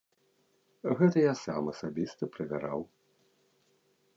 [1.01, 2.81] Гэта я сам асабіста правяраў.